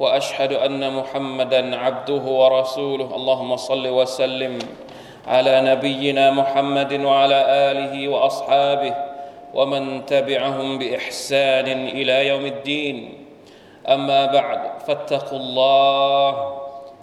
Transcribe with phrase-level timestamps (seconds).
[0.00, 3.16] وأشهد أن محمدا عبده ورسوله.
[3.16, 4.58] اللهم صل وسلم
[5.26, 8.94] على نبينا محمد وعلى آله وأصحابه
[9.54, 13.26] ومن تبعهم بإحسان إلى يوم الدين.
[13.88, 16.30] أما بعد فاتقوا الله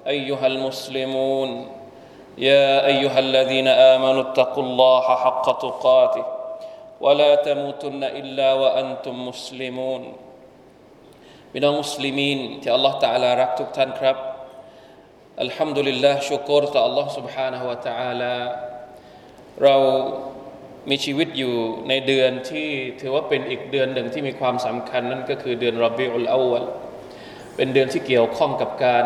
[0.07, 1.67] أيها المسلمون.
[2.37, 6.25] يا أيها الذين آمنوا اتقوا الله حق تقاته
[7.01, 10.13] ولا تموتن إلا وأنتم مسلمون.
[11.52, 14.16] พี่น้องมุสลิมีนที่อัลลอฮฺตะอาลารักทุกท่านครับ
[15.42, 18.34] อัลฮัมดุลิลลาห์ชุกรต่ออัลลอฮฺ سبحانه และ تعالى
[19.62, 19.76] เรา
[20.90, 21.54] มีชีวิตอยู่
[21.88, 22.68] ในเดือนที่
[23.00, 26.62] ถือว่าเป็นอีกเดือนหนึ่งที่มีความสำคัญนั่นก็คือเดือนรอบิอุลอาวล
[27.56, 29.04] เป็นเดือนที่เกี่ยวข้องกับการ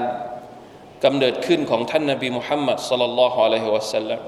[1.05, 4.21] กำเนิดขึ้นของท่านนาบีมุฮัมมัดสัลลัลลอฮุอะลัยฮิวะสัลลัม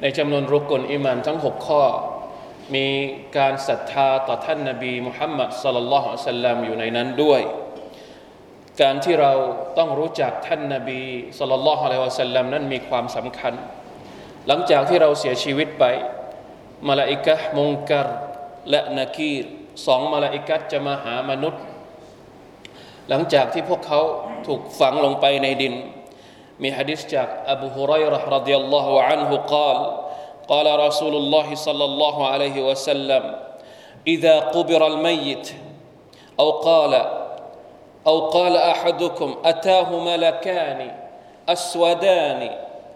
[0.00, 1.84] ในจำนวนรุกลอิมานทั้งหกข้อ
[2.75, 2.87] มี
[3.37, 7.41] การศรัทธาต่อท่านนาบีมุฮัมมัดสลลัลลอฮุสัลลัมอยู่ในนั้นด้วย
[8.81, 9.33] การที่เรา
[9.77, 11.01] ต้องรู้จักท่านนาบี
[11.39, 13.53] สลลัลลอฮุอะลัยวะสัลลัมนั้นมีความสำคัญ
[14.47, 15.83] หลังจากที่เราเสียชีวิตไป
[16.89, 18.07] มาลาอิกะมุงกัร
[18.69, 19.43] และนาคีร
[19.85, 21.63] สองมาลาอิกะจะมาหามนุษย์
[23.09, 24.01] หลังจากที่พวกเขา
[24.47, 25.73] ถูกฝังลงไปในดิน
[26.61, 29.77] มีฮะดิษจากอบูฮุไรร์รดิยัลลอฮุอันฮุกล่าว
[30.51, 33.35] قال رسول الله صلى الله عليه وسلم
[34.07, 35.53] إذا قبر الميت
[36.39, 36.93] أو قال
[38.07, 40.91] أو قال أحدكم أتاه ملكان
[41.49, 42.49] أسودان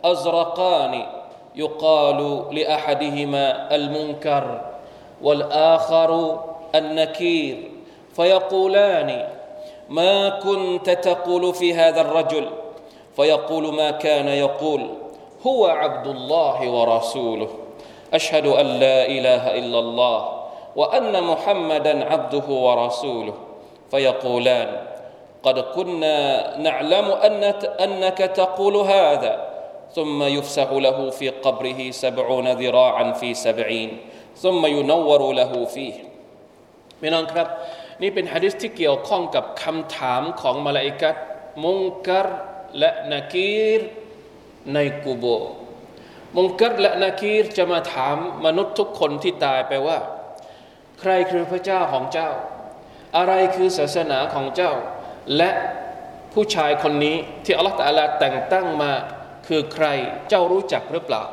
[0.04, 1.06] أزرقان
[1.56, 4.62] يقال لأحدهما المنكر
[5.22, 6.40] والآخر
[6.76, 7.72] النكير
[8.16, 9.28] فيقولان
[9.90, 12.50] ما كنت تقول في هذا الرجل؟
[13.16, 15.05] فيقول ما كان يقول.
[15.47, 17.49] هو عبد الله ورسوله
[18.15, 20.19] أشهد أن لا إله إلا الله
[20.77, 23.35] وأن محمدا عبده ورسوله
[23.91, 24.69] فيقولان
[25.43, 26.19] قد كنا
[26.59, 27.07] نعلم
[27.81, 29.51] أنك تقول هذا
[29.93, 33.99] ثم يفسح له في قبره سبعون ذراعا في سبعين
[34.37, 36.11] ثم ينور له فيه
[37.01, 37.49] พี่น้องครับ
[38.03, 41.17] นี่เป็นฮะดิษที่เกี่ยวข้องกับคำถามของมาลาอิกัต
[41.65, 42.27] มุงกัร
[42.79, 43.81] และนากีร
[44.74, 45.26] ในกูโบ
[46.36, 50.00] มุงกัรและนากีรจะมาถามมนุษย์ทุกคนที่ตายไปว่า
[51.00, 52.30] ใครคือพระเจ้าของเจ้า
[53.18, 54.72] อะไรคือศาสนาของเจ้า
[55.38, 55.50] และ
[56.34, 57.16] ผู้ชายคนนี้
[57.46, 58.92] ที่อัลลอฮฺตะลาแต่งตั้งมา
[59.48, 59.86] คือใคร
[60.30, 61.24] เจ้ารู้จักหรือเปล่า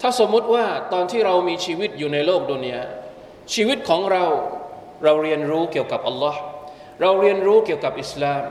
[0.00, 2.80] ถ้าสมมุติว่าตอนที่เรามีชีวิตอยู่ในโลกดุนยา
[3.54, 4.24] ชีวิตของเรา
[5.04, 6.40] เราเรียนรู้เกี่ยวกับอัลลอฮ์
[7.00, 8.42] เราเรียนรู้เกี่ยวกับอิสลาม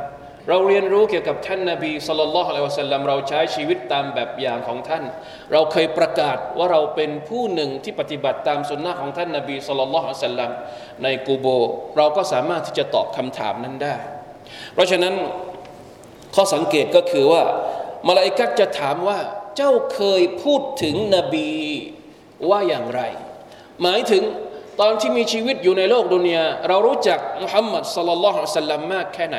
[0.50, 5.03] เราเรียนรู้เกี่ยวกับท่านนาบีสุลต่านละฮ์อะลัยวะสัลลัมเราใช้ชีวิตตามแบบอย่างของท่าน
[5.52, 10.52] เราเคยประกาศว่าเราเป็นผู้หนึ่งที่ปฏิบัติตามสุนนะของท่านนาบีสุลต่านละฮ์อะสัลลัม
[11.03, 11.46] ในกูโบ
[11.97, 13.96] เราก็สามารถที่จะตอบคำถามนั้นได้
[14.74, 15.13] เพราะฉะนั้น
[16.35, 17.44] ข้อสังเกตก็คือว่า
[18.08, 19.19] มาลาอิกัตจะถามว่า
[19.58, 21.52] เจ้าเคยพูดถึงนบี
[22.50, 23.02] ว่าอย่างไร
[23.81, 24.23] หมายถึง
[24.81, 29.38] ตอนที่มีชีวิตอยู่ในโลกดุนยาเรารู้จักมุฮัมมัดสลลัลลอฮุอะลัยฮิสัลลัมมากแค่ไหน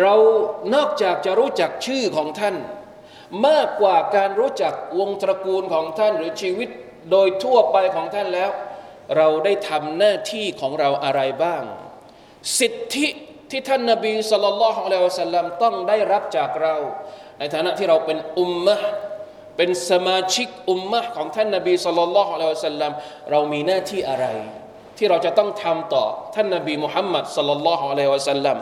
[0.00, 0.14] เรา
[0.74, 2.56] นอกจากจะรู้จักชื่อของท่าน
[3.46, 6.68] มากกว่าการรู้จักวงตระกูลของท่านหรือชีวิต
[7.10, 8.50] โดยทั่วไปของท่านแล้ว
[9.16, 11.62] เราได้ทำหน้าที่ของเราอะไรบ้าง
[12.58, 13.06] สิทธิ
[13.50, 16.74] ที่ท่านนบีสุลต่านละฮ์อะลัยฮิสัลลัมต้องได้รับจากเรา
[17.38, 18.76] ในฐานะที่เราเป็นอุมมะ
[19.56, 22.92] เป็นสมาชิกอุมมะของท่านนบีสุลต่านละฮ์อะลัยฮิสัลลัม
[23.30, 24.26] เรามีหน้าที่อะไร
[25.02, 26.04] ที่เราจะต้องทำต่อ
[26.34, 28.56] ท่านนบีมุฮัมมัดสลลัลลอฮุอะลัยฮิวะสัลลัม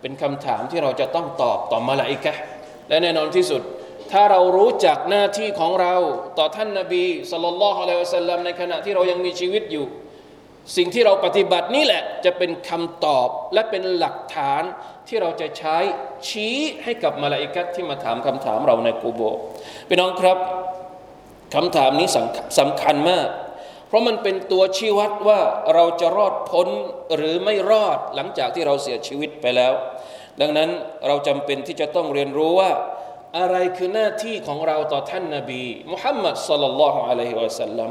[0.00, 2.32] เป็นคำถามที่เราจะต้องตอบต่อมาลาอิกะ
[2.88, 3.62] และแน่นอนที่สุด
[4.12, 5.94] ถ้าเรารู้จักหน้าที่ของเรา
[6.38, 9.86] ต่อท่านนบีสลลัลลอฮุอะลัยฮิวะสัลลัมในขณะที่เรายังมีชีวิตอยู่
[10.76, 14.62] สิ่งที่เราปฏิบัตินี่แหละจะเป็นคำตอบและเป็นหลักฐาน
[15.08, 15.76] ที่เราจะใช้
[16.28, 19.20] ชี้ให้กับมาลาอิกัตที่มาถามคำถามเราในกูโบ
[19.88, 20.38] พี่น้องครับ
[21.54, 22.08] คำถามนี้
[22.58, 23.28] สำคัญมาก
[23.94, 25.40] ราะมันเป็นตัวชี้วัดว่า
[25.74, 26.68] เราจะรอดพ้น
[27.16, 29.72] หรือไม่รอดหลังจากที่เราเสียชีวิตไปแล้ว
[30.40, 30.70] ดังนั้น
[31.06, 32.70] เราจำเป็นที่จะต้องเรียนรู้ว่า
[33.38, 35.62] อะไรคือหน้าที่ของเราต่อท่านนาบี
[35.92, 37.90] มุฮัมมัดสลลัลลอฮุอะลัยฮิวะสัลลัม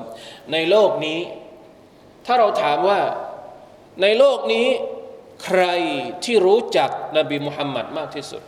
[0.51, 1.19] ในโลกนี้
[2.25, 2.99] ถ้าเราถามว่า
[4.01, 4.67] ในโลกนี้
[5.45, 5.63] ใคร
[6.23, 8.41] ที่รู้จักนบีมุฮัมมัดมากที่สุด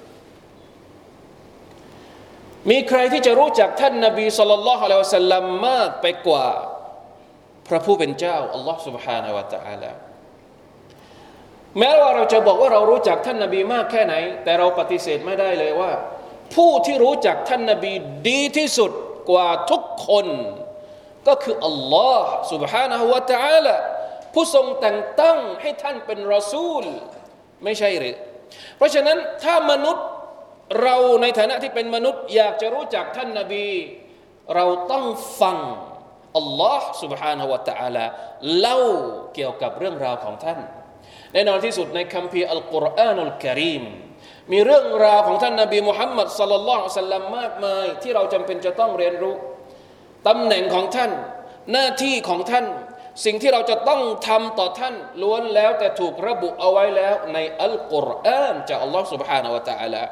[2.69, 6.47] มีใครที่จะรู้จักท่านนบีสุลต่านละฮ์อะลัยฮิวะสัลลัมมากไปกว่า
[7.68, 9.90] พระผู้เป็นเจ้าอัลลอฮ์ سبحانه และ تعالى
[11.78, 14.14] แม้ว่าเราจะบอกว่าเรารู้จักท่านนบีมากแค่ไหน
[14.44, 15.92] แต่เราปฏิเสธไม่ได้เลยว่า
[16.54, 17.92] ผู้ที่รู้จักท่านนบี
[18.28, 18.90] ดีที่สุด
[19.30, 20.26] กว่าทุกคน
[21.28, 23.76] ก็คืออัลลอฮ์ سبحانه และ تعالى
[24.34, 26.84] ผู้ทรงแต่งตั้งให้ท่านเป็นรอซูล
[27.64, 28.16] ไม่ใช่หรือ
[28.76, 30.06] เพราะฉะนั้นถ้ามนุษย์
[30.82, 33.66] เราในฐานะที่เป็นมนุษย์ อยากจะรู้จักท่านนาบี
[34.54, 35.04] เราต้อง
[35.40, 35.58] ฟัง
[36.38, 38.04] อัลลอฮ์ سبحانه และ تعالى
[38.58, 38.78] เล่า
[39.34, 40.58] เกี่ยวกับเรื่องราวของท่าน
[41.32, 43.84] แน่นอนที่สุดในคัมภีร์อัลกุรอานอัลกิริม
[44.52, 49.34] มีเรื่องราวของท่านนาบีมุฮัมมัดสัลลัลลอฮุสัลลัมมากมาย ที่เราจำเป็นจะต้องเรียนรู้
[50.28, 51.10] ตำแหน่งของท่าน
[51.72, 52.66] หน้าที่ของท่าน
[53.24, 60.02] สิ่งที่เราจะต้องทำต่อท่านล้วนแล้วแต่ถูกระบุเอาไว้แล้ว ในอัลกุรอานจากอัลลอฮ์ سبحانه และ تعالى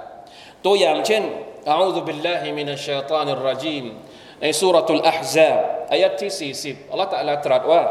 [0.65, 1.23] ตัวอย่างเช่น
[1.71, 3.85] อาอูซุบิลลาฮิมินัชชัยฏานิรรจีม
[4.43, 5.59] ในสุรทูลอัฮซาบ
[5.93, 7.85] อายะที่40อัลลอฮฺตะลาตรัสว่า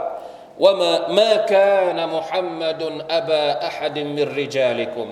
[0.59, 5.07] وما ما كان محمد أبا أحد من رجالكم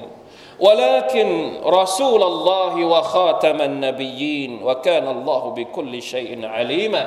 [0.60, 1.30] ولكن
[1.66, 7.06] رسول الله وخاتم النبيين وكان الله بكل شيء عليما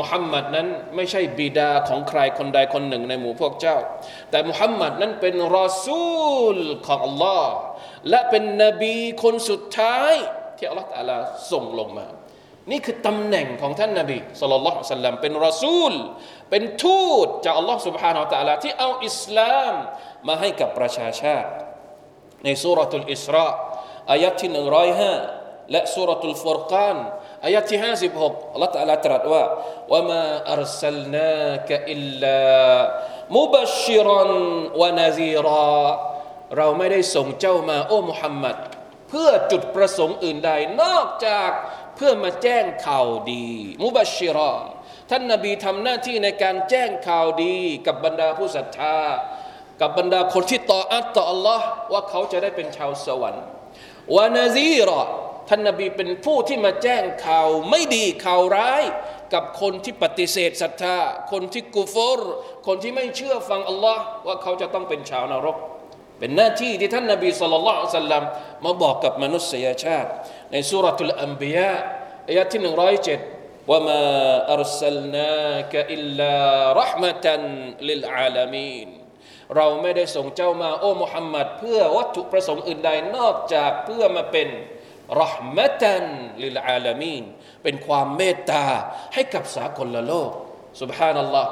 [0.00, 3.76] มุฮัมมัดนั้นไม่ใช่บิดาของใครคนใดคนหนึ่งในหมู่พวกเจ้า
[4.30, 7.54] แต่มุฮัมมัดนั้นเป็นรอซูลของอัลลอฮ์
[8.10, 10.12] และเป็นนบีคนสุดท้าย
[10.56, 11.18] ที่อัลลอฮฺตาลา
[11.50, 12.06] ส่งลงมา
[12.71, 15.93] นี่คือตำแหน่งของท่านนาบีสุลต่านละสัลลัมเป็นรอซูล
[16.49, 19.73] เป็นทูตจากอัลลอฮฺสุบฮานาอัลตะลาที่เอาอิสลาม
[20.27, 21.49] มาให้กับประชาชาติ
[22.43, 23.47] ในสุรทูลอิสรา
[24.11, 25.13] อายะที่หนึ่งร้อยห้า
[25.71, 26.97] และสุรทูลฟุรกาน
[27.45, 29.43] อายะที่ห้าสิบหกอัลลอฮฺตะลาตรัสว่า
[29.91, 30.23] ว่ามา
[30.53, 32.41] อัลสลนากะอิลลา
[33.37, 34.31] มุบชิรัน
[34.81, 35.47] วะนาซีร
[35.79, 35.85] อ
[36.57, 38.57] เราไม่ได้ส่งเจ้ามาโอ้มุฮัมมัด
[39.09, 40.51] เพื่อจุดประสงค์อื่นใด
[40.81, 41.51] นอกจาก
[41.95, 43.47] เพื่อมาแจ้งข่าวดี
[43.83, 44.53] มุบัชิรอ
[45.09, 47.55] ท่านนาบีทำหน้าที่ในการแจ้งข่าวดี
[47.87, 48.97] กับบรรดาผู้ศรัทธา
[49.81, 53.43] กับบรรดาคนที่ต่ออัตต่ออัลลอฮ์ว่าเขาจะได้เป็นชาวสวรรค์
[54.15, 55.01] วานาซีรอ
[55.49, 58.83] ท่านนาบีเป็นผู้ที่มาแจ้งข่าวไม่ดีข่าวร้าย
[59.33, 60.97] กับคนที่ปฏิเสธศรัทธา
[61.31, 62.19] คนที่กุฟร
[62.67, 65.57] คนที่ไม่เชื่อฟังอัลลอฮ์ว่าเขาจะต้องเป็นชาวนรก
[66.19, 68.23] เป็นหน้าที่ที่ท่านนบีสุลต่านสัลลัม
[68.65, 70.09] มาบอกกับมนุษยชาติ
[70.52, 71.70] ในสุรทูลอัมบียะ
[72.28, 73.20] อายะที่หนึ่งร้อยเจ็ด
[73.70, 74.02] ว่ามา
[74.52, 76.36] อัลสลนากอิลลา
[76.80, 77.42] รหมตัน
[77.88, 78.88] ลิลอาลามีน
[79.56, 84.48] เราไม่ได้ส่งเจ้ามาโอ้มุฮัมมัดเพื่อวัตถุประสงค์อื่นใดนอกจากเพื่อมาเป็น
[85.22, 86.04] รหมตัน
[86.42, 87.24] ลิลอาลามีน
[87.62, 88.64] เป็นความเมตตา
[89.14, 90.30] ให้กับสากลโลก
[90.80, 91.50] سبحان อัลลอฮ์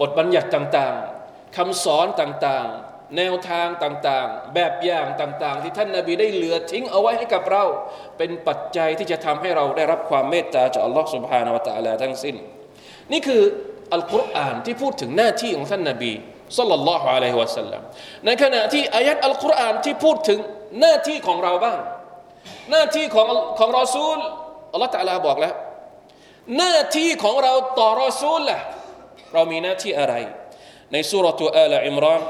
[0.00, 2.85] บทบัญญัติต่างๆคำสอนต่างๆ
[3.15, 7.63] แนวทางต่างๆ แบบอย่างต่างๆ ที่ท่านนาบีได้เหลือทิ้งเอาไว้ให้กับเรา
[8.17, 12.35] เป็นปัจจัยที่จะทำให้เราได้รับความเมตตาจากอัลลอฮ์สุบฮานาวะตะอัลาทั้งสิ้น
[13.11, 13.41] นี่คือ
[13.93, 16.13] อัลกุรอานที่พูดถึงหน้าที่ของท่านนาบี
[16.57, 17.81] สัลลัลลอฮุอะลัยฮิวะสัลลัม
[18.25, 20.39] ในขณะที่อายัดอัลกุรอานที่พูดถึง
[20.79, 21.79] หน้าที่ของเราบ้าง
[22.71, 23.27] หน้าที่ของ
[23.59, 24.17] ของรอซูล
[24.73, 25.53] อัลลอฮ์ตะลาบอกแล้ว
[26.57, 28.59] หน้าที่ของเราต่อรอซูลล่ะ
[29.33, 30.15] เรามีหน้าที่อะไร
[30.91, 32.21] ในซูเราะฮ์อาลิอิมรอน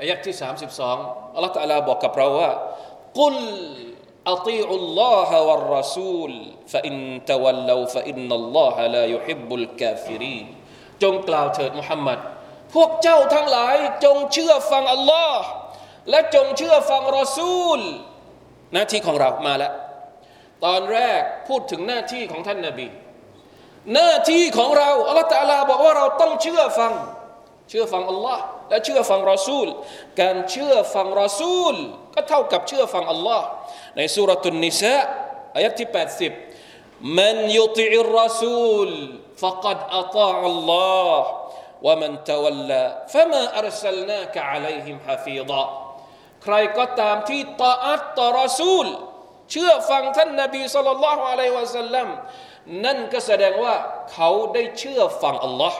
[0.00, 0.34] อายะฮ์ที่
[0.80, 2.50] 32อัลลอฮฺตะลาบอกกับเราว่า
[3.20, 3.36] قل
[4.32, 6.32] أطيعوا الله والرسول
[6.72, 6.96] فإن
[7.30, 10.38] تولوا فإن الله لا يحب الكافرين
[11.02, 12.18] จงกล่าวเถิดมุฮัมมัด
[12.74, 15.42] พวกเจ้าทั้งหลายจงเชื่อฟังอัลลอฮ์
[16.10, 17.80] และจงเชื่อฟังรอซูล
[18.72, 19.72] หน้าที่ของเรามาแล้ว
[20.64, 22.88] ตอนแรกพูดถึงหน้าที่ของท่านนาบี
[23.94, 26.92] หน้าที่ของเราอัลลอฮฺตะลาบอกว่าเราต้องเชื่อฟัง
[27.68, 29.67] เชื่อฟังอัลลอฮ์ และเชื่อฟังรอซูล
[30.21, 31.75] การเชื่อฟังรอซูล
[32.13, 33.45] ก็เท่ากับเชื่อฟังอัลลอฮ์
[33.97, 34.95] ในสุรตุนนิสะ
[35.55, 35.89] อายะที่
[36.51, 38.91] 80มันยุติอิรรอซูล
[39.43, 41.11] فقد أطاع الله
[41.81, 42.83] ومن تولى
[43.13, 45.63] فما أرسلناك عليهم حفيظا
[46.43, 48.85] ใครก็ตามที่ตาอัตต่อรอซูล
[49.51, 52.07] เชื่อฟังท่านนบีสุลต่านละฮ์อะลัยวะสัลลัม
[52.85, 53.75] นั่นก็แสดงว่า
[54.11, 55.79] เขาได้เชื่อฟังอัลลอฮ์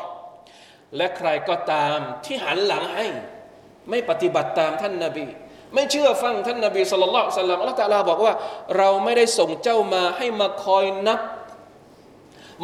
[0.98, 3.07] และใครก็ตามที่หันหลังให้
[3.89, 5.25] ไม่ปฏิบัติตามท่านนาบี
[5.74, 8.34] ไม่เชื่อฟังท่านนาบีสุลต่านสัลลัมอัลลอฮฺตาลาบอกว่า
[8.77, 11.19] เราไม่ได้ส่งเจ้ามาให้มาคอยนับ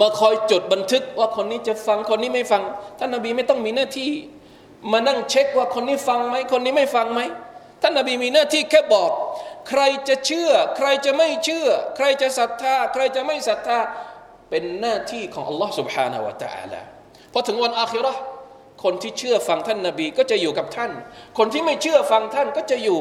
[0.01, 2.61] มาคอยจดบันทึกว่าคนนี้จะฟังคนนี้ไม่ฟัง
[2.99, 4.11] ท่านนาบีไม่ต้องมีหน้าที่
[4.91, 7.21] มานั่งเช็คว่าคนนี้ฟังไหมคนนี้ไม่ฟังไหม
[7.81, 9.11] ท่านนาบีมีหน้าที่แค่บอก
[9.69, 11.67] ใครจะเชื่อ ใครจะไม่เชื่อ
[11.97, 13.79] ใครจะศรัทธา ใครจะไม่ศรัทธา
[14.49, 16.81] เป็นหน้าที่ของอัลลอฮ์ سبحانه และ تعالى
[17.32, 18.12] พอถึงวันอาคิรอ
[18.84, 20.92] คนที่เชื่อฟังท่านนาบีก็จะอยู่กับท่าน
[21.38, 23.00] คนที่ไม่เชื่อฟังท่านก็จะอยู่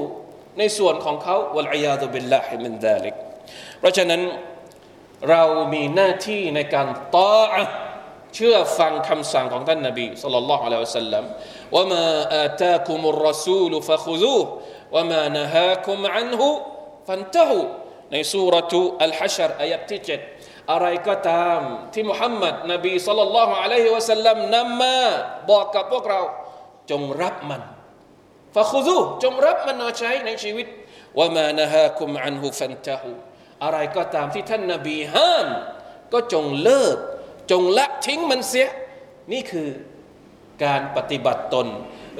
[0.60, 3.16] ในส่วนของเขาวัลอยาตุบิลลาฮิมินดาลิก
[3.80, 4.22] เพราะฉะนั้น
[5.30, 7.56] เรามีหน้าที่ในการตออ
[8.36, 11.24] เชื่อฟังคำสั่งของท่านนบีสัลลัลลอฮุอะลัยฮิวสัลลัม
[11.76, 12.06] ว่ามา
[12.38, 14.40] อาตาคุมุรรสูลฟะคุซู
[14.96, 16.50] ว่ามานะฮาคุมอันฮุ
[17.08, 17.60] ฟันตะฮู
[18.12, 20.20] ในสุรทูอัลฮัชรอายะที่เจ็ด
[20.72, 21.60] อะไรก็ตาม
[21.94, 24.98] ที่มุฮัมมัดนบีสัลลัลลอฮุอะลัยฮิวะสัลลัมนำมา
[25.52, 26.22] บอกกับพวกเรา
[26.92, 27.62] จงรับมัน
[28.56, 30.68] ฟะคุซูจงรับมันมาใช้ในชีวิต
[31.18, 33.12] ว่ามานะฮาคุมอันฮุฟันตะฮู
[33.64, 35.48] อะไรก็ตามที่ท่านนบีห้าม
[36.14, 36.98] ก็จงเลิก
[37.52, 38.68] จงละทิ้งมันเสีย
[39.32, 39.70] นี่คือ
[40.66, 41.68] การปฏิบัติตน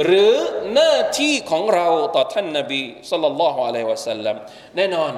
[0.04, 0.34] หรือ
[0.74, 4.36] หน้าที่ของเราต่อท่านนบีสุลต่านละฮ์อะลัยวะสัลลัม
[4.76, 5.14] แน่นอน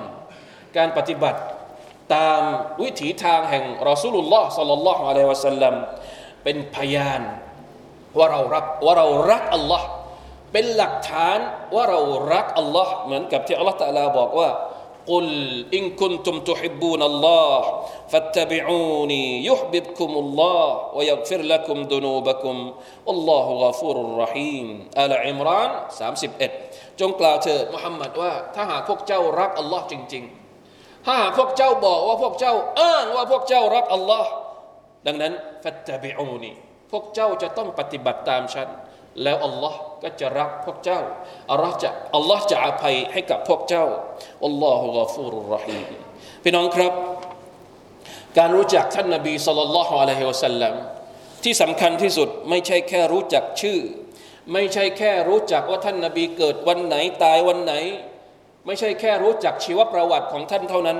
[0.77, 1.39] การปฏิบัติ
[2.14, 2.42] ตาม
[2.83, 5.75] วิถีทางแห่งรอสูลุลลอฮ์สัลลัลลอฮุอะลัยวะสัลลัม
[6.45, 7.23] เป็นพยาน
[8.19, 9.87] ว่าเรารักว่าเรารักอัลลอฮ์
[10.52, 11.38] เป็นหลักฐาน
[11.75, 12.00] ว่าเรา
[12.33, 14.49] รักอัลลอฮ์เหมือนกับที่อัลลอฮ์ตะลาบอกว่า
[15.11, 15.26] قل
[15.75, 17.59] إن كنتم تحبون الله
[18.09, 22.57] فاتبعوني يحببكم الله ويغفر لكم ذنوبكم
[23.07, 24.66] والله غفور رحيم
[24.99, 25.71] آل عمران
[26.31, 30.46] 31จงกล่าวเถิดมุฮัมมัดว่าถ้าหากพวกเจ้ารักอัลลอฮ์จริงๆ
[31.08, 34.30] ถ้าหากพวกเจ้าบอกว่าพวกเจ้าอ้างว่าพวกเจ้ารักอัลลอฮ์
[35.08, 35.34] ดังนั้น
[35.64, 36.52] ฟัตตบิอูนี
[36.92, 38.68] พวกเจ้าจะต้องปฏิบัติตามฉัน
[39.24, 41.00] แล้วอัลลอฮ์ก็จะรักพวกเจ้า
[41.52, 43.86] อัลลอฮ์จะอัลลอฮ์จะอภัยให้กับพวกเจ้า
[44.46, 45.88] อัลลอฮฺกาฟูรุรรหีม
[46.44, 46.94] พี่น้องครับ
[48.38, 50.74] การรู้จักท่านนบีสุลต่านละฮ์อะลัยฮิวสัลลัม
[51.44, 53.80] ที่สำคัญที่สุดไม่ใช่แค่รู้จักชื่อ
[54.54, 57.74] ไม่ใช่แค่รู้จักว่าท่านนบีเกิดวันไหนตายวันไหน
[58.67, 60.97] ไม่ใช่แค่รู้จักชีวประวัติของท่านเท่านั้น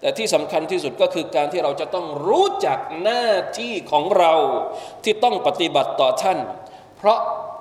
[0.00, 3.26] แต่ที่สำคัญที่สุดก็คือการที่เราจะต้องรู้จักหน้า
[3.58, 4.32] ที่ของเรา
[5.04, 6.38] ที่ต้องปฏิบัติต่อท่าน
[6.98, 7.18] เพราะ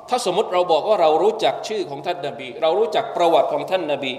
[0.10, 4.14] ถ้าสมมติเราบอกว่าเรารู้จักชื่อของท่านนาบี เรารู้จักประวัติของท่านนาบี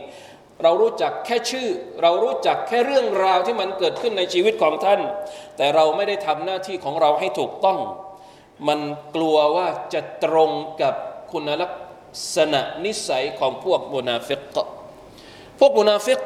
[0.62, 1.68] เรารู้จักแค่ชื่อ
[2.02, 5.00] เรารู้จักแค่เรื่องราวที่มันเกิดขึ้นในชีวิตของท่าน
[5.57, 7.78] แต่เราไม่ได้ทำหน้าที่ของเราให้ถูกต้อง
[8.68, 8.80] มัน
[9.14, 10.50] กลัวว่าจะตรง
[10.83, 10.95] กับ
[11.33, 11.73] คุณลัก
[12.37, 14.57] ษณะนิสัยของพวกมุนาฟิก
[15.60, 16.22] พวกมุนาฟิก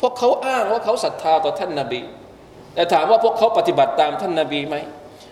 [0.00, 2.00] พวกเขาอ้างว่าเขาศรัทธาต่อท่านนาบี
[2.74, 4.76] แต่ถามว่าพวกเขาปฏิบัติตามท่านนาบีไหม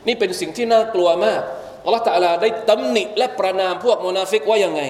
[0.06, 1.42] นี่เป็นสิ่งที่น่ากลัวมาก
[1.84, 4.82] อัลลอฮฺตะลาได้ตำหนิและประนามพวกมุนาฟิกว่ายังไง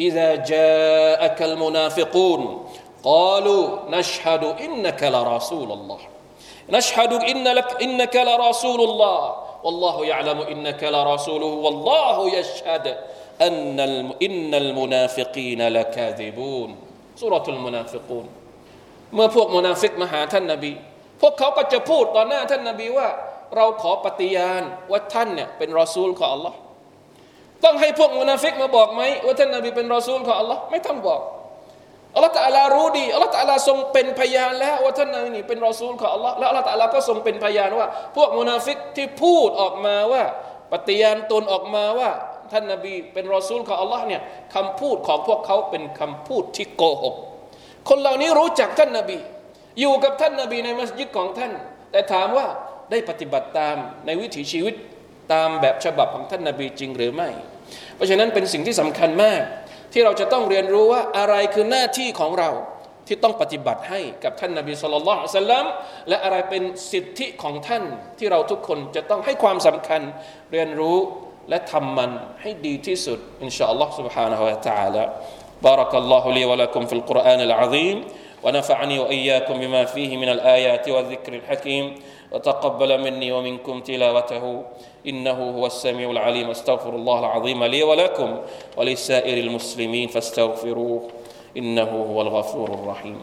[0.00, 2.66] إذا جاءك المنافقون
[3.04, 5.98] قالوا نشهد إنك لرسول الله
[6.70, 12.96] نشهد إن لك إنك لرسول الله والله يعلم إنك لرسوله والله يشهد
[13.42, 13.80] أن
[14.22, 16.76] إن المنافقين لكاذبون
[17.19, 18.25] سورة المنافقون
[19.13, 20.71] เมื่อพวกมุนาฟิกมาหาท่านนาบี
[21.21, 23.07] พวกเขาก็จะพูดต่อหน้าท่านนาบีว่า
[23.55, 26.57] เราขอปฏิญาณว่าท่านเนี่ยเป็นรอซูลของอัลลอฮ์
[27.63, 31.21] ต้องให้พวกมุนาฟิกมาบอกไหมว่าท่านนาบีเป็นรอซูลของอัลลอฮ์ไม่ต้องบอก
[32.15, 40.23] อัลลอฮ์ตาลารู้ดีอัลลอฮ์ตาลาทรงเป็นพยานแล้วว่าท่านนาบีนี่เป็นรอซูลของอัลลอฮ์และอัลลอฮ์ตาลาก็ทรงเป็นพยานว่า พวกมุนาฟิกที่พูดออกมาว่า
[40.71, 42.09] ปฏิญาณตนออกมาว่า
[42.51, 44.21] ท่านนบีเป็นรอซูลของอัลลอฮ์เนี่ย
[44.55, 47.15] คำพูดของพวกเขาเป็นคำพูดที่โกหก
[47.89, 49.17] คนเหล่านี้รู้จักท่านนบี
[49.79, 51.51] อยู่กับท่านนบีในมัสยิดของท่าน
[51.91, 52.47] แต่ถามว่า
[52.91, 53.75] ได้ปฏิบัติตาม
[54.05, 54.75] ในวิถีชีวิต
[55.33, 57.29] ตามแบบฉบับของท่านนาบีจริงหรือไม่
[57.95, 59.41] เพราะฉะนั้นเป็นสิ่งที่สำคัญมาก
[59.93, 62.51] ที่เราจะต้องเรียนรู้ว่าอะไรคือหน้าที่ของเรา
[63.07, 65.65] ที่ต้องปฏิบัติให้กับท่านนาบีสุลต่านสัลลัม
[66.09, 67.83] และอะไรเป็นสิทธิของท่าน
[68.19, 70.01] ที่เราทุกคนจะต้องให้ความสำคัญ
[70.51, 70.97] เรียนรู้
[71.48, 75.04] และทำมันให้ดีที่สุดอินชาอัลลอฮ์ سبحانه และ تعالى
[75.62, 78.04] بارك الله لي ولكم في القرآن العظيم
[78.42, 81.94] ونفعني وإياكم بما فيه من الآيات والذكر الحكيم
[82.32, 84.62] وتقبل مني ومنكم تلاوته
[85.06, 88.38] انه هو السميع العليم استغفر الله العظيم لي ولكم
[88.76, 91.02] ولسائر المسلمين فاستغفروه
[91.56, 93.18] انه هو الغفور الرحيم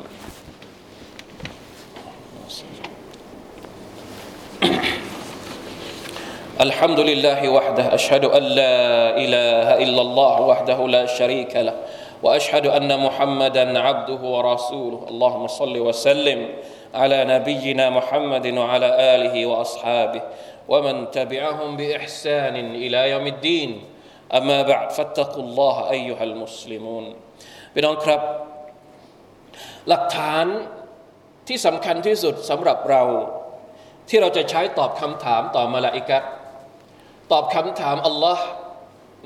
[6.62, 8.78] الحمد لله وحده اشهد ان لا
[9.24, 11.76] اله الا الله وحده لا شريك له
[12.24, 16.40] واشهد ان محمدا عبده ورسوله اللهم صل وسلم
[16.94, 20.22] على نبينا محمد وعلى اله واصحابه
[20.68, 23.84] ومن تبعهم باحسان الى يوم الدين
[24.34, 27.06] اما بعد فاتقوا الله ايها المسلمون
[27.74, 28.22] พี่น้องครับ
[29.90, 30.46] หลักฐาน
[31.48, 33.04] ที่สำคัญที่สุดสำหรับเรา
[34.10, 36.20] ที่เราจะใช้ตอบคำถามต่อมาลาอิกะ
[37.33, 38.45] ตอบคำถามอัลลอฮ์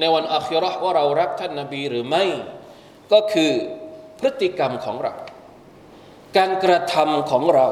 [0.01, 2.25] ในวันอัคราว่าเรารักท่านนาบีหรือไม่
[3.13, 3.53] ก็คือ
[4.19, 5.13] พฤติกรรมของเรา
[6.37, 7.67] การกระทำของเรา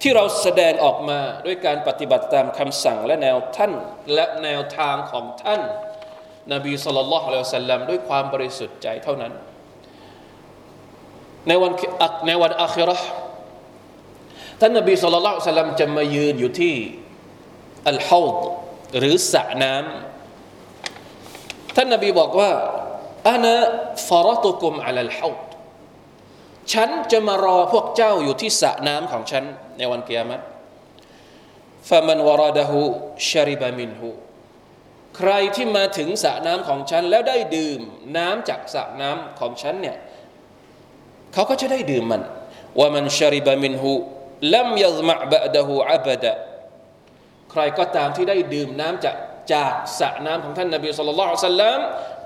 [0.00, 3.72] ที่เราแสดงออกมาด้วยการปฏิบัติตามคำสั่งและแนวท่าน
[4.14, 5.60] และแนวทางของท่าน
[6.52, 9.32] นบีสุลต่านละฮ์อัลสัลลัมด้วยความบริสุทธิ์ใจเท่านั้น
[11.48, 11.72] ในวัน
[12.26, 12.98] ในวันอาคิรอ
[14.60, 16.74] ท่านนบีสุลต่านสัลลัมจะมายืนอยู่ที่
[17.88, 18.36] อัลฮาวด
[18.98, 22.50] หรือสระน้ำท่านนบีบอกว่า
[23.28, 23.54] อานะ
[24.08, 25.40] ฟารตุกุมอัลลฮาวด
[26.72, 29.44] ฉันจะมารอพวกเจ้าอยู่ที่สระน้ำของฉัน
[29.78, 30.42] ในวันเกียรติ
[31.88, 32.80] ฟะมันวรดะฮู
[33.30, 34.08] ชริบะมินฮู
[35.16, 37.80] ใครที่มาถึงสระน้ำของฉัน แล้วได้ดื่ม
[38.16, 39.96] น้ำจากสระน้ำของฉันเนี่ย
[41.32, 42.22] เขาก็จะได้ดื่มมัน
[42.78, 43.90] ว่ามันชริบะมินฮู
[44.54, 46.32] ลัมยัซมะบะดะฮูอับดะ
[47.54, 49.16] ใครก็ตามที่ได้ดื่มน้ำจาก
[49.52, 51.78] จากสระน้ำของท่านนาบีสุลต่านสัลลัม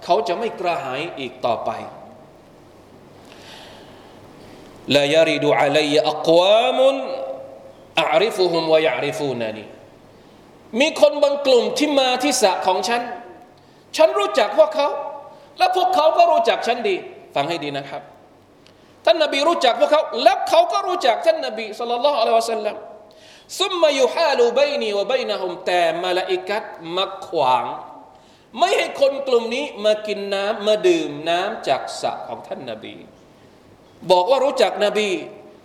[0.05, 1.71] เขาจะไม่กระหายอีกต่อไป
[4.97, 6.97] ลายริดูอัลัยอักวามุน
[8.01, 13.03] อาริฟุฮุมวะยาริฟูนานีคนบางกลุ่มที่มาที่สระของฉัน
[13.97, 14.89] ฉันรู้จักพวกเขา
[15.59, 16.97] และพวกเขาก็รู้จักฉันดี
[17.35, 18.03] ฟังให้ดีนะครับ
[19.05, 22.77] ท่านนาบีรู้จักพวกเขา และเขาก็รู้จักท่านนาบีสุลต่านละอัลลอฮฺสัลลัม
[23.59, 26.65] ซุมมายุฮาลูบนีวะบนะฮุมแต่มาลาอิกัด
[26.97, 27.65] มาขวาง
[28.59, 32.95] ไม่ให้คนกลุ่มนี้มากินน้ำมาดื่มน้ำจากสระของท่านนบี
[34.11, 35.11] บอกว่ารู้จักนบี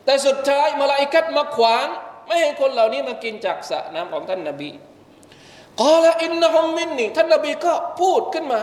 [0.06, 1.88] แต่สุดท้ายมาลาอิกัดมาขวาง
[2.28, 4.70] ไม่ให้คนเหล่านี้มากินจากสระน้ำของท่านนบี
[5.82, 8.60] قال إنهم منيท่านนบีก็พูดขึ้นมา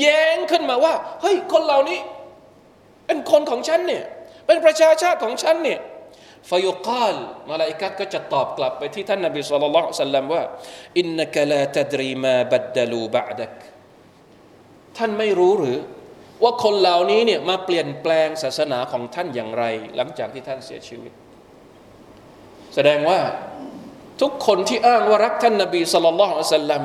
[0.00, 2.00] แย้งขึ้นมาว่าเฮ้ยคนเหล่านี้
[3.06, 4.04] เป็นคนของฉันเนี่ย
[4.46, 5.80] เป็นประชาชาติของฉันเนี่ย
[6.50, 7.16] فيقال
[7.50, 10.42] มลาอิกะฮ์ก็จะตอบกลับไปที่ท่านนบีصلى الله عليه وسلمว่า
[10.98, 13.52] إنك لا تدري ما بدلوا بعدك
[14.96, 15.78] ท่านไม่รู้หรือ
[16.42, 19.64] ว่าคนเหล่านี้เนี่ยมาเปลี่ยนแปลงศาสนาของท่านอย่างไร
[19.96, 21.12] หลังจากที่ท่านเสียชีวิต
[22.74, 23.20] แสดงว่า
[24.20, 26.84] ทุกคนที่อ้างว่ารักท่านนบีصلى الله عليه وسلم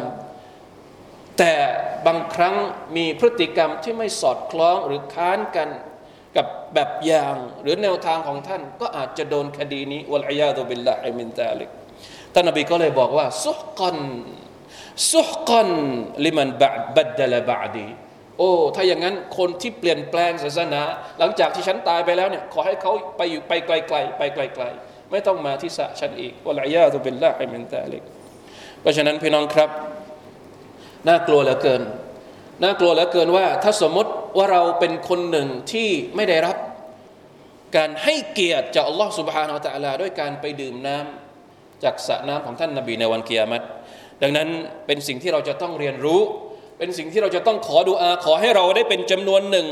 [1.38, 1.54] แต่
[2.06, 2.56] บางครั้ง
[2.96, 5.70] มีพฤติกรรมที่ไม่สอดคล้องหรือค้านกัน
[6.38, 11.70] กับแบบอย่างหรือแนวทางของท่าน ก็อาจจะโดนคดีนี้والعياذ بالله من ذلك
[12.34, 16.50] ท่านนบีก็เลยบอกว่าسحقا سحقا لمن
[16.96, 17.88] بدل بعدي
[18.38, 20.82] โอ้ถ้าอย่างนั้นคนที่เปลี่ยนแปลงศาสนา
[21.20, 28.04] หลังจากที่ฉันตายไปแล้วเนี่ยขอให้เขาไปอยู่ไปไกลๆไปไกลๆไม่ต้องมาที่สะฉันอีกวลอยาตุบิลลาฮิมินตาลิก
[28.82, 29.70] เพราะฉะนั้นพี่น้องครับ
[31.08, 31.82] น่ากลัวเหลือเกิน
[32.64, 36.58] น่ากลัวเหลือเกินว่า ถ้าสมมติว่าเราเป็นคนหนึ่งที่ไม่ได้รับ
[37.76, 43.64] การให้เกียรติจากอัลลอฮฺสุบฮานาอัลลอฮ์ด้วยการไปดื่มน้ำจากสระน้ำของท่านนาบีในวันเกียรติ
[44.22, 44.48] ดังนั้น
[44.86, 46.22] เป็นสิ่งที่เราจะต้องเรียนรู้
[46.78, 49.68] เป็นสิ่งที่เราจะต้องขอดุอาขอให้เราได้เป็นจำนวนหนึ่ง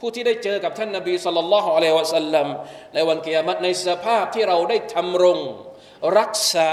[0.00, 2.46] ผู้ที่ได้เจอกับท่านนาบีสุลต่านละฮ์อะลัยวะสัลลัม
[2.94, 5.38] ในวันเกียรติในสภาพที่เราได้ทำรง
[6.18, 6.72] รักษา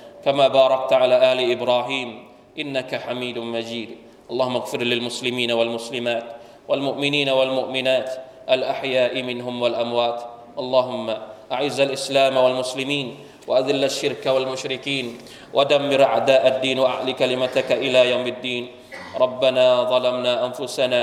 [0.25, 2.09] كما باركت على آل إبراهيم
[2.59, 3.89] إنك حميد مجيد.
[4.31, 6.23] اللهم اغفر للمسلمين والمسلمات
[6.67, 8.09] والمؤمنين والمؤمنات
[8.49, 10.19] الأحياء منهم والأموات.
[10.57, 11.07] اللهم
[11.51, 13.07] أعز الإسلام والمسلمين
[13.47, 15.17] وأذل الشرك والمشركين
[15.53, 18.63] ودمر أعداء الدين وأعل كلمتك إلى يوم الدين.
[19.19, 21.01] ربنا ظلمنا أنفسنا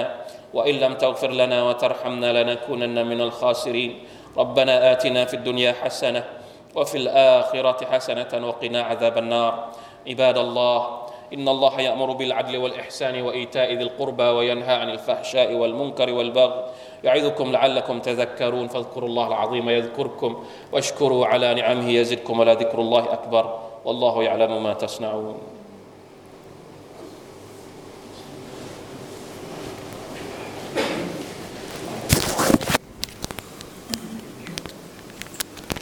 [0.54, 3.92] وإن لم تغفر لنا وترحمنا لنكونن من الخاسرين.
[4.36, 6.24] ربنا آتنا في الدنيا حسنة
[6.76, 9.68] وفي الآخرة حسنة وقنا عذاب النار.
[10.08, 10.98] عباد الله
[11.34, 16.64] إن الله يأمر بالعدل والإحسان وإيتاء ذي القربى وينهى عن الفحشاء والمنكر والبغي
[17.04, 23.58] يعظكم لعلكم تذكرون فاذكروا الله العظيم يذكركم واشكروا على نعمه يزدكم ولا ذكر الله أكبر.
[23.84, 25.57] والله يعلم ما تصنعون.